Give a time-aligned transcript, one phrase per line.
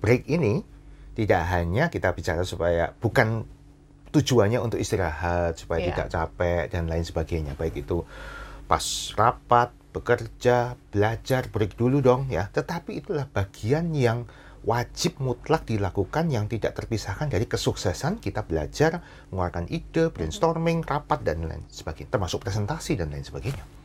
[0.00, 0.64] break ini
[1.14, 3.44] tidak hanya kita bicara supaya bukan
[4.10, 5.88] tujuannya untuk istirahat supaya Iya.
[5.94, 7.54] tidak capek dan lain sebagainya.
[7.54, 8.02] Baik itu
[8.66, 8.82] pas
[9.14, 12.50] rapat bekerja belajar break dulu dong ya.
[12.50, 14.26] Tetapi itulah bagian yang
[14.60, 19.00] wajib mutlak dilakukan yang tidak terpisahkan dari kesuksesan kita belajar
[19.32, 22.12] mengeluarkan ide brainstorming rapat dan lain sebagainya.
[22.12, 23.79] Termasuk presentasi dan lain sebagainya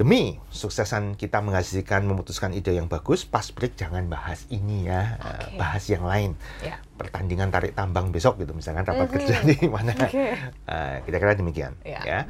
[0.00, 5.60] Demi suksesan kita menghasilkan memutuskan ide yang bagus, pas break jangan bahas ini ya, Oke.
[5.60, 6.40] bahas yang lain.
[6.64, 6.80] Ya.
[6.96, 9.12] Pertandingan tarik tambang besok gitu, misalkan rapat Mhm.
[9.12, 9.92] kerja di mana.
[9.92, 10.40] Oke.
[10.40, 11.76] Eh, kira-kira demikian.
[11.84, 12.00] Ya.
[12.00, 12.20] Ya.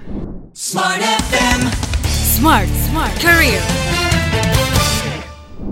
[0.51, 1.71] Smart FM.
[2.11, 3.63] Smart, smart career.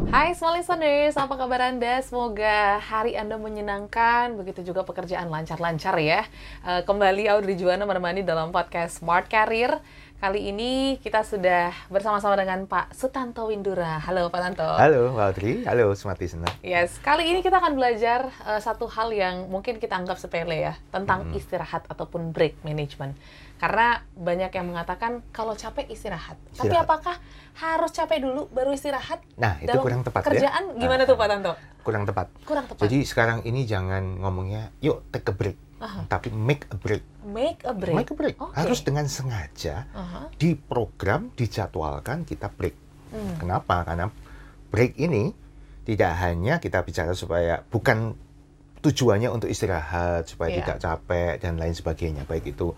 [0.09, 2.01] Hai small listeners, apa kabar Anda?
[2.01, 6.25] Semoga hari Anda menyenangkan, begitu juga pekerjaan lancar-lancar ya.
[6.62, 9.83] Eh, Kembali Audrey Juwana menemani dalam podcast Smart Career.
[10.18, 14.02] Kali ini kita sudah bersama-sama dengan Pak Sutanto Windura.
[14.02, 14.66] Halo Pak Tanto.
[14.66, 15.62] Halo, Mbak Audrey.
[15.62, 16.50] Halo, Smart Listener.
[16.58, 20.74] Yes, kali ini kita akan belajar eh, satu hal yang mungkin kita anggap sepele ya,
[20.91, 23.14] tentang istirahat ataupun break management.
[23.62, 26.34] Karena banyak yang mengatakan kalau capek istirahat.
[26.50, 26.82] Tapi Istirahat.
[26.91, 27.14] apakah
[27.55, 29.22] harus capek dulu baru istirahat?
[29.38, 30.27] Nah, itu Dalam kurang tepat ya.
[30.27, 31.53] kerjaan gimana Ah, tuh Pak Tanto?
[31.86, 32.27] Kurang tepat.
[32.42, 32.82] Kurang tepat.
[32.82, 35.58] Jadi sekarang ini jangan ngomongnya, yuk take a break.
[35.79, 36.11] Aha.
[36.11, 37.05] Tapi make a break.
[37.23, 37.95] make a break.
[37.95, 38.37] Make a break.
[38.43, 38.55] Oke.
[38.57, 40.33] Harus dengan sengaja Aha.
[40.34, 42.75] di program dijadwalkan kita break.
[43.15, 43.37] Hmm.
[43.39, 43.87] Kenapa?
[43.87, 44.11] Karena
[44.69, 45.31] break ini
[45.87, 48.12] tidak hanya kita bicara supaya bukan
[48.79, 50.59] tujuannya untuk istirahat supaya Iya.
[50.62, 52.23] tidak capek dan lain sebagainya.
[52.27, 52.75] Baik itu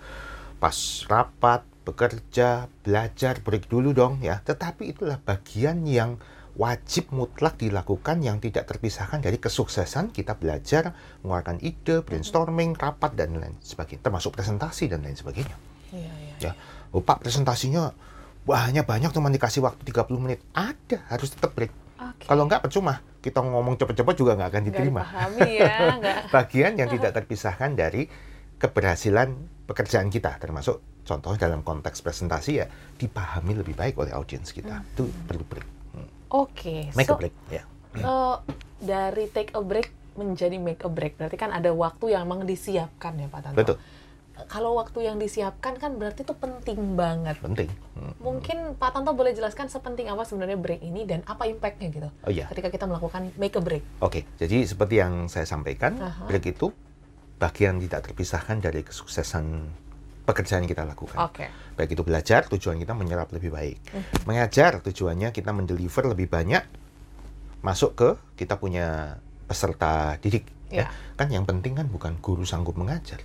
[0.60, 0.76] pas
[1.08, 4.40] rapat, bekerja, belajar, break dulu dong ya.
[4.44, 6.20] Tetapi itulah bagian yang
[6.60, 10.92] wajib mutlak dilakukan yang tidak terpisahkan dari kesuksesan kita belajar
[11.24, 14.04] mengeluarkan ide, brainstorming, rapat dan lain sebagainya.
[14.04, 15.56] Termasuk presentasi dan lain sebagainya.
[15.88, 16.34] Iya, iya.
[16.36, 16.52] ya
[16.92, 17.96] oh pak presentasinya
[18.44, 20.44] banyak banyak cuma dikasih waktu 30 menit.
[20.52, 21.72] Ada harus tetap break.
[22.00, 22.28] Oke.
[22.28, 23.00] kalau nggak percuma.
[23.20, 25.02] Kita ngomong cepet-cepet juga nggak akan diterima.
[25.44, 25.96] ya,
[26.34, 28.08] bagian yang tidak terpisahkan dari
[28.60, 29.32] keberhasilan
[29.64, 34.84] pekerjaan kita termasuk contohnya dalam konteks presentasi ya dipahami lebih baik oleh audiens kita.
[34.96, 35.79] Itu perlu break
[36.30, 36.94] Oke.
[36.94, 37.62] make so, a break ya
[37.98, 38.36] eh,
[38.80, 43.14] dari take a break menjadi make a break berarti kan ada waktu yang memang disiapkan
[43.18, 43.58] ya Pak Tanto.
[43.58, 43.78] betul
[44.48, 47.36] Kalau waktu yang disiapkan kan berarti itu penting banget.
[47.44, 48.16] penting Hmm.
[48.24, 52.32] Mungkin Pak Tanto boleh jelaskan sepenting apa sebenarnya break ini dan apa impactnya gitu oh
[52.32, 53.84] iya ketika kita melakukan make a break.
[54.00, 56.24] Oke, jadi seperti yang saya sampaikan, Aha.
[56.24, 56.72] break itu
[57.36, 59.68] bagian tidak terpisahkan dari kesuksesan
[60.30, 61.18] pekerjaan yang kita lakukan.
[61.26, 61.50] Oke.
[61.74, 63.76] Baik itu belajar, tujuan kita menyerap lebih baik.
[63.90, 64.04] Hmm.
[64.30, 66.62] Mengajar, tujuannya kita mendeliver lebih banyak,
[67.66, 68.08] masuk ke
[68.38, 69.18] kita punya
[69.50, 70.46] peserta didik.
[70.70, 70.86] Ya.
[70.86, 70.94] Ya.
[71.18, 73.18] Kan yang penting kan bukan guru sanggup mengajar,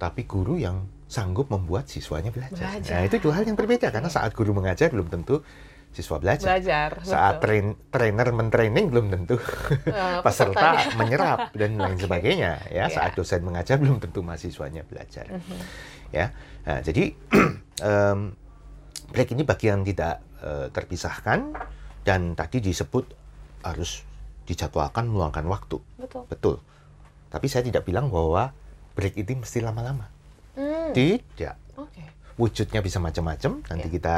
[0.00, 2.80] tapi guru yang sanggup membuat siswanya belajar.
[2.80, 2.92] Belajar.
[2.96, 5.44] Nah, itu dua hal yang berbeda, karena saat guru mengajar belum tentu
[5.90, 6.46] siswa belajar.
[6.54, 6.90] Belajar.
[7.02, 7.42] Saat betul.
[7.42, 9.36] train, trainer mentraining belum tentu
[9.84, 12.04] Eh, peserta menyerap dan lain Oke.
[12.04, 12.92] sebagainya ya Ya.
[12.92, 15.58] saat dosen mengajar belum tentu mahasiswanya belajar Mhm.
[16.10, 16.30] ya
[16.62, 17.12] nah, jadi
[17.82, 18.18] em,
[19.08, 21.56] break ini bagian tidak eh, terpisahkan
[22.02, 23.04] dan tadi disebut
[23.60, 24.06] harus
[24.44, 26.22] dijadwalkan meluangkan waktu Betul.
[26.26, 26.54] betul
[27.28, 28.54] tapi saya tidak bilang bahwa
[28.94, 30.06] break itu mesti lama-lama
[30.54, 30.90] Hmm.
[30.90, 32.02] tidak Oke.
[32.34, 33.94] wujudnya bisa macam-macam nanti Ya.
[33.94, 34.16] kita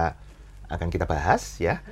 [0.70, 1.82] akan kita bahas ya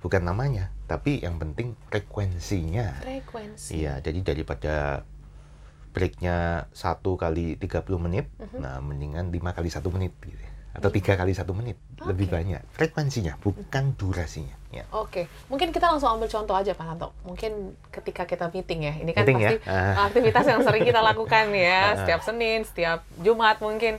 [0.00, 3.82] bukan namanya tapi yang penting frekuensinya Frekuensi.
[3.82, 5.02] Iya, jadi daripada
[5.90, 8.58] breaknya satu kali 30 menit, Mhm.
[8.60, 10.36] nah mendingan lima kali satu menit gitu.
[10.36, 10.52] ya.
[10.76, 12.36] Atau tiga kali satu menit, lebih Oke.
[12.36, 12.60] banyak.
[12.70, 14.52] Frekuensinya, bukan durasinya.
[14.68, 14.84] Ya.
[14.92, 17.16] Oke, mungkin kita langsung ambil contoh aja Pak Tanto.
[17.24, 19.50] Mungkin ketika kita meeting ya, ini kan Meeting ya?
[19.56, 20.04] pasti Ah.
[20.04, 22.04] aktivitas yang sering kita lakukan ya, Ah.
[22.04, 23.96] setiap Senin, setiap Jumat mungkin.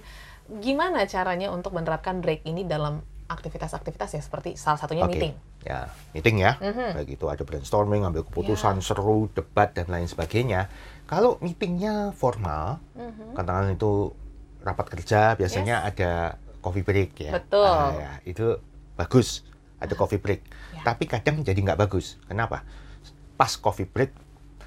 [0.62, 5.16] Gimana caranya untuk menerapkan break ini dalam aktivitas-aktivitas ya, seperti salah satunya Oke.
[5.16, 5.34] meeting.
[5.68, 6.56] Ya, meeting ya.
[6.58, 6.96] Mhm.
[6.96, 8.84] Baik itu ada brainstorming, ambil keputusan, Ya.
[8.84, 10.72] seru, debat dan lain sebagainya.
[11.08, 13.36] Kalau meetingnya formal, Mhm.
[13.36, 14.12] katakan itu
[14.64, 17.32] rapat kerja, biasanya ada coffee break ya.
[17.40, 17.64] Betul.
[17.64, 18.60] Ah, ya, itu
[18.96, 19.44] bagus,
[19.80, 20.42] ada coffee break.
[20.76, 20.84] Ya.
[20.84, 22.20] Tapi kadang jadi nggak bagus.
[22.28, 22.64] Kenapa?
[23.36, 24.12] Pas coffee break,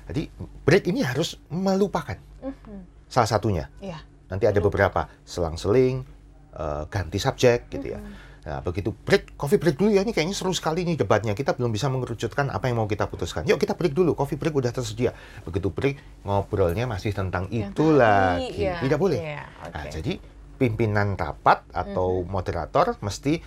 [0.08, 0.28] jadi
[0.64, 3.08] break ini harus melupakan Mhm.
[3.08, 3.68] salah satunya.
[3.80, 4.00] Iya.
[4.30, 6.06] Nanti ada beberapa selang-seling,
[6.54, 8.00] eh, ganti subjek gitu ya.
[8.40, 10.00] Nah, begitu break, coffee break dulu ya.
[10.00, 11.32] Ini kayaknya seru sekali nih debatnya.
[11.32, 13.44] Kita belum bisa mengerucutkan apa yang mau kita putuskan.
[13.44, 14.12] Yuk kita break dulu.
[14.14, 15.12] Coffee break udah tersedia.
[15.42, 18.64] Begitu break, ngobrolnya masih tentang Yang itu lagi.
[18.64, 18.80] ya.
[18.80, 19.18] Tidak boleh.
[19.18, 19.92] Iya, Nah, oke.
[19.92, 20.12] jadi
[20.56, 23.40] pimpinan rapat atau moderator mesti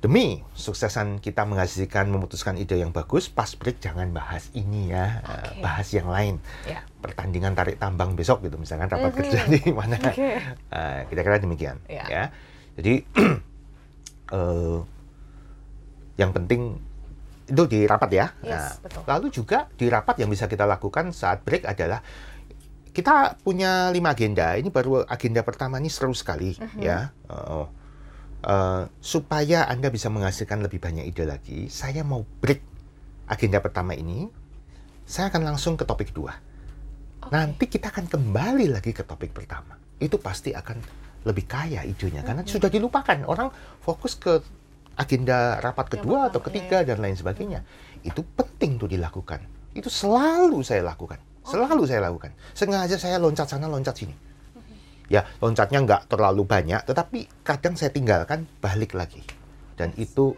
[0.00, 5.60] demi suksesan kita menghasilkan memutuskan ide yang bagus, pas break jangan bahas ini ya, Oke.
[5.60, 6.44] bahas yang lain.
[6.64, 6.84] Ya.
[7.00, 9.16] Pertandingan tarik tambang besok gitu, misalkan rapat Mhm.
[9.16, 9.96] kerja di mana.
[9.96, 10.44] Oke.
[10.68, 11.80] Nah, kira-kira demikian.
[11.88, 12.04] Ya.
[12.04, 12.24] Ya.
[12.76, 13.00] Jadi
[14.28, 14.78] eh,
[16.16, 16.78] yang penting
[17.44, 18.26] itu di rapat ya.
[18.40, 19.02] Yes, Nah, betul.
[19.04, 22.00] lalu juga di rapat yang bisa kita lakukan saat break adalah
[22.94, 24.54] kita punya lima agenda.
[24.54, 26.78] Ini baru agenda pertama ini seru sekali Mhm.
[26.80, 27.10] ya.
[27.28, 27.66] Uh,
[28.46, 32.62] uh, supaya anda bisa menghasilkan lebih banyak ide lagi, saya mau break
[33.26, 34.30] agenda pertama ini.
[35.04, 36.32] Saya akan langsung ke topik dua.
[37.20, 37.28] Oke.
[37.28, 39.76] Nanti kita akan kembali lagi ke topik pertama.
[40.00, 40.80] Itu pasti akan
[41.24, 43.24] lebih kaya idenya karena sudah dilupakan.
[43.24, 43.48] Orang
[43.80, 44.40] fokus ke
[44.94, 47.60] agenda rapat kedua atau pertama, ketiga dan lain sebagainya.
[48.04, 49.40] Itu penting tuh dilakukan.
[49.74, 51.18] Itu selalu saya lakukan.
[51.44, 52.32] Selalu saya lakukan.
[52.56, 54.14] Sengaja saya loncat sana, loncat sini.
[55.12, 59.20] Ya, loncatnya nggak terlalu banyak, tetapi kadang saya tinggalkan, balik lagi.
[59.76, 60.32] Dan itu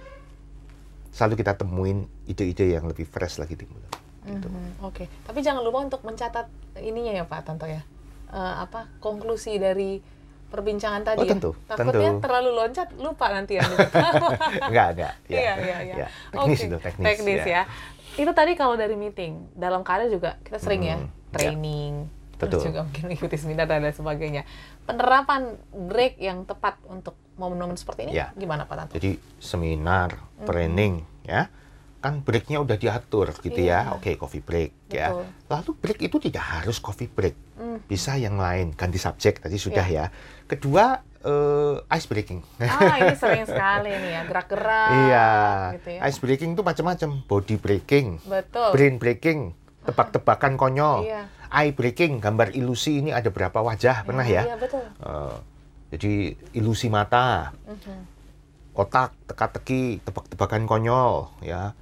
[1.14, 3.78] selalu kita temuin ide-ide yang lebih fresh lagi timbul.
[4.26, 4.48] Gitu.
[4.50, 6.50] Mhm, Oke, tapi jangan lupa untuk mencatat
[6.82, 7.78] ininya ya Pak Tanto ya.
[8.26, 10.02] Eh, apa konklusi dari
[10.46, 11.32] perbincangan tadi Oh, ya?
[11.32, 12.22] tentu, Takutnya tentu.
[12.22, 13.66] terlalu loncat lupa nanti ya.
[14.70, 15.12] Enggak, enggak.
[15.28, 15.38] Ya.
[15.38, 15.94] Iya, iya, iya.
[15.96, 17.04] Ya, Teknis Oke, itu, teknis.
[17.06, 17.62] Teknis ya.
[18.14, 22.72] Itu tadi kalau dari meeting, dalam karir juga kita sering ya Hmm, training, terus Betul.
[22.72, 24.42] juga mungkin mengikuti seminar dan lain sebagainya.
[24.82, 28.32] Penerapan break yang tepat untuk momen-momen seperti ini Ya.
[28.32, 28.92] gimana Pak Tanto?
[28.94, 31.52] Jadi seminar, training, ya,
[32.06, 33.90] kan breaknya udah diatur gitu ya.
[33.90, 33.98] Iya.
[33.98, 35.10] Oke, coffee break, ya.
[35.10, 35.26] Betul.
[35.50, 37.82] Lalu break itu tidak harus coffee break, Hmm.
[37.82, 38.70] bisa yang lain.
[38.72, 40.06] Ganti subjek tadi sudah Iya.
[40.08, 40.46] ya.
[40.46, 42.40] Kedua, eh, ice breaking.
[42.62, 45.28] Ah, ini sering sekali nih ya, gerak-gerak iya,
[45.74, 46.00] gitu ya.
[46.06, 47.10] ice breaking itu macam-macam.
[47.26, 48.70] Body breaking, Betul.
[48.70, 49.40] brain breaking,
[49.82, 51.26] tebak-tebakan konyol, Iya.
[51.48, 54.46] eye breaking, gambar ilusi ini ada berapa wajah pernah ya?
[54.46, 54.82] Iya, betul.
[54.82, 55.36] Eh,
[55.90, 56.12] jadi
[56.54, 58.14] ilusi mata, Mhm.
[58.76, 61.72] otak teka-teki tebak-tebakan konyol ya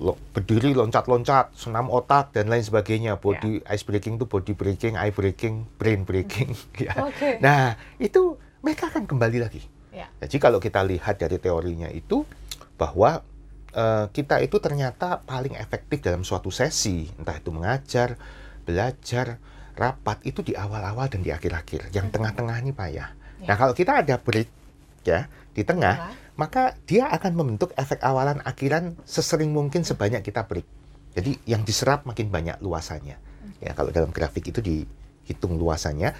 [0.00, 5.12] Lo, berdiri loncat-loncat senam otak dan lain sebagainya body ice breaking itu body breaking eye
[5.12, 7.36] breaking brain breaking ya Oke.
[7.38, 9.60] nah itu mereka akan kembali lagi
[9.90, 10.06] Ya.
[10.22, 12.22] jadi kalau kita lihat dari teorinya itu
[12.78, 13.20] bahwa
[13.70, 18.14] eh, kita itu ternyata paling efektif dalam suatu sesi entah itu mengajar
[18.62, 19.36] belajar
[19.74, 23.50] rapat itu di awal-awal dan di akhir-akhir yang tengah-tengah ini payah Ya.
[23.50, 24.48] nah kalau kita ada break
[25.02, 26.29] ya di tengah Tengah.
[26.40, 30.64] Maka dia akan membentuk efek awalan akhiran sesering mungkin sebanyak kita break.
[31.12, 33.20] Jadi yang diserap makin banyak luasannya.
[33.60, 36.16] Ya kalau dalam grafik itu dihitung luasannya,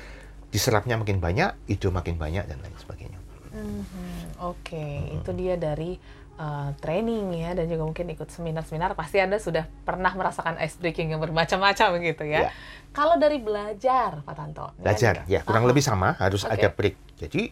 [0.53, 3.17] diserapnya makin banyak, ide makin banyak dan lain sebagainya.
[3.51, 5.97] Mhm, Oke, itu dia dari
[6.37, 8.93] uh, training ya dan juga mungkin ikut seminar-seminar.
[8.93, 12.49] Pasti Anda sudah pernah merasakan ice breaking yang bermacam-macam gitu ya.
[12.49, 12.51] Ya.
[12.93, 14.77] Kalau dari belajar, Pak Tanto.
[14.77, 15.71] Belajar ya kurang Aha.
[15.73, 16.61] lebih sama, harus Oke.
[16.61, 16.97] ada break.
[17.17, 17.51] Jadi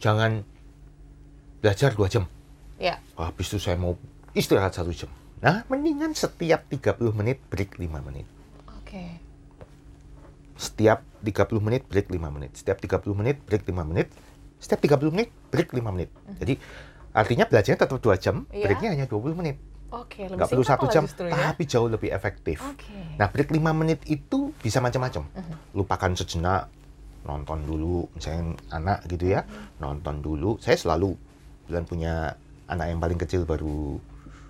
[0.00, 0.40] jangan
[1.60, 2.24] belajar dua jam.
[2.78, 3.98] Ya, habis itu saya mau
[4.32, 5.10] istirahat satu jam.
[5.38, 8.26] Nah, mendingan setiap 30 menit break 5 menit.
[8.68, 9.04] oke.
[10.56, 12.50] Setiap 30 menit break 5 menit.
[12.54, 14.10] Setiap 30 menit break 5 menit.
[14.58, 16.10] Setiap 30 menit break 5 menit.
[16.34, 16.58] Jadi
[17.12, 18.66] artinya belajarnya tetap 2 jam, Iya.
[18.66, 19.56] breaknya hanya 20 menit.
[19.88, 21.36] Oke, lebih Nggak perlu satu jam, justru ya.
[21.48, 22.58] tapi jauh lebih efektif.
[22.60, 22.92] Oke.
[23.16, 25.24] Nah, break 5 menit itu bisa macam-macam.
[25.30, 25.54] Mhm.
[25.72, 26.68] Lupakan sejenak,
[27.22, 29.78] nonton dulu, misalnya anak gitu ya, Mhm.
[29.78, 30.50] nonton dulu.
[30.58, 31.14] Saya selalu
[31.68, 32.34] bulan punya
[32.64, 34.00] anak yang paling kecil baru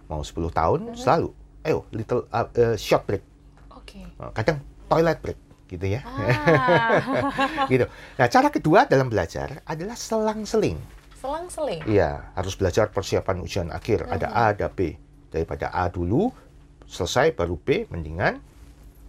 [0.06, 0.97] mau 10 tahun, Mhm.
[0.97, 1.29] selalu,
[1.62, 3.23] ayo little uh, uh, short break.
[3.70, 4.00] Oke.
[4.32, 5.38] Kadang toilet break
[5.69, 6.00] gitu ya.
[6.00, 7.85] Ah, gitu.
[8.17, 10.81] Nah, cara kedua dalam belajar adalah selang-seling.
[11.12, 11.82] selang-seling.
[11.85, 14.06] Iya, harus belajar persiapan ujian akhir.
[14.06, 14.94] Ada A, ada B.
[15.29, 16.31] Daripada A dulu,
[16.87, 18.38] selesai baru B, mendingan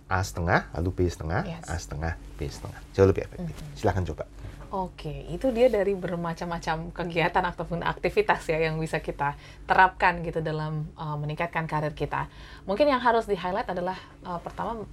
[0.06, 1.70] A setengah, lalu B setengah, Yes.
[1.70, 2.82] A setengah, B setengah.
[2.92, 3.54] Jauh lebih efektif.
[3.78, 4.26] Silahkan coba.
[4.70, 9.34] Oke, itu dia dari bermacam-macam kegiatan ataupun aktivitas ya yang bisa kita
[9.66, 12.30] terapkan gitu dalam uh, meningkatkan karir kita.
[12.64, 14.86] Mungkin yang harus di-highlight adalah uh, pertama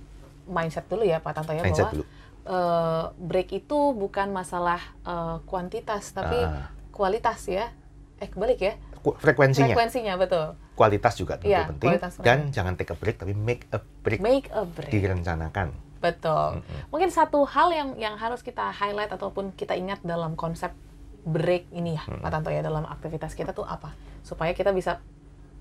[0.45, 2.05] mindset dulu ya Pak Tanto ya Mindset bahwa dulu.
[2.47, 6.73] uh, break itu bukan masalah uh, kuantitas tapi Ah.
[6.89, 7.69] kualitas ya.
[8.17, 10.57] Eh kebalik ya, Ku- Frekuensinya, frekuensinya betul.
[10.73, 11.89] kualitas juga tentu Iya, penting.
[11.93, 14.19] kualitas Dan jangan take a break, tapi make a break.
[14.19, 14.89] Make a break.
[14.89, 15.69] Direncanakan.
[15.99, 16.61] Betul.
[16.89, 20.71] Mungkin satu hal yang yang harus kita highlight ataupun kita ingat dalam konsep
[21.23, 23.91] break ini ya, Pak Tanto ya dalam aktivitas kita tuh apa?
[24.23, 25.03] Supaya kita bisa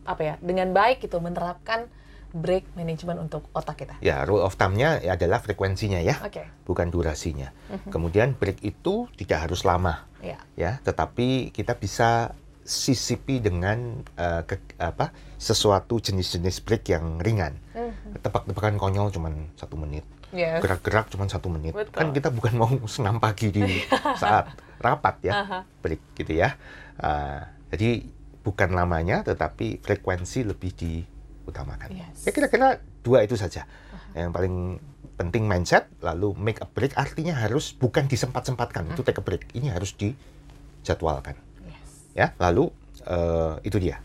[0.05, 1.89] apa ya dengan baik gitu menerapkan
[2.29, 3.95] break management untuk otak kita.
[3.99, 6.43] Ya, rule of thumb-nya ya adalah frekuensinya ya, Oke.
[6.63, 7.49] bukan durasinya.
[7.87, 10.03] Kemudian break itu tidak harus lama.
[10.19, 10.41] Ya.
[10.57, 12.33] ya tetapi kita bisa
[12.65, 18.25] sisipi dengan eh, ke- apa sesuatu jenis-jenis break yang ringan Mhm.
[18.25, 20.01] tebak-tebakan konyol cuman satu menit
[20.35, 20.59] Yes.
[20.59, 21.95] gerak-gerak cuman satu menit Betul.
[21.95, 23.63] kan kita bukan mau senam pagi di
[24.21, 25.59] saat rapat ya Aha.
[25.79, 26.59] break gitu ya
[26.95, 28.07] Ah, jadi
[28.39, 32.23] bukan lamanya tetapi frekuensi lebih diutamakan Yes.
[32.23, 33.67] ya kira-kira dua itu saja
[34.11, 34.79] yang paling
[35.15, 39.67] penting mindset lalu make a break artinya harus bukan disempat-sempatkan itu take a break ini
[39.67, 41.89] harus dijadwalkan Yes.
[42.15, 42.71] ya lalu
[43.03, 43.99] eh, itu dia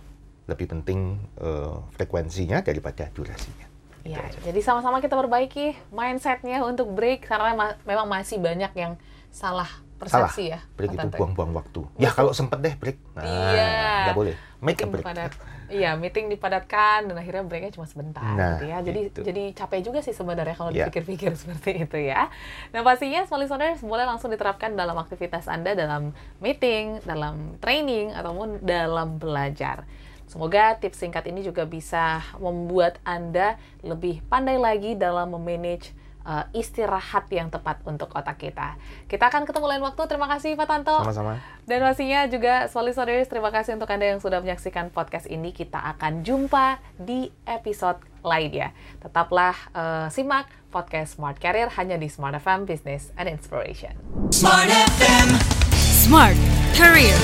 [0.47, 3.70] lebih penting eh, frekuensinya daripada durasinya.
[4.03, 8.97] Ya, jadi sama-sama kita perbaiki mindsetnya untuk break karena ma- memang masih banyak yang
[9.29, 9.69] salah
[10.01, 10.65] Salah, persepsi ya.
[10.75, 11.85] break itu buang-buang waktu.
[11.95, 13.69] Ya kalau sempet deh break, nah, Iya.
[14.09, 14.35] nggak boleh.
[14.59, 15.05] Make a Meeting break.
[15.05, 15.33] dipadat,
[15.71, 18.79] iya meeting dipadatkan dan akhirnya breaknya cuma sebentar Nah, gitu ya.
[18.81, 19.21] Jadi itu.
[19.23, 20.89] jadi capek juga sih sebenarnya kalau Iya.
[20.89, 22.33] dipikir-pikir seperti itu ya.
[22.71, 28.61] Nah pastinya small listeners boleh langsung diterapkan dalam aktivitas anda dalam meeting, dalam training ataupun
[28.61, 29.85] dalam belajar.
[30.31, 35.91] Semoga tips singkat ini juga bisa membuat anda lebih pandai lagi dalam memanage
[36.23, 38.79] uh, istirahat yang tepat untuk otak kita.
[39.11, 40.03] Kita akan ketemu lain waktu.
[40.07, 40.97] Terima kasih Pak Tanto.
[41.03, 41.43] Sama-sama.
[41.67, 45.51] Dan pastinya juga Small Listeners, terima kasih untuk Anda yang sudah menyaksikan podcast ini.
[45.51, 48.71] Kita akan jumpa di episode lainnya.
[49.03, 53.99] Tetaplah eh, simak podcast Smart Career hanya di Smart FM Business and Inspiration.
[54.31, 55.29] Smart FM.
[55.75, 57.17] Smart Career.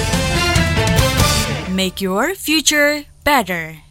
[1.71, 3.86] Make your future better.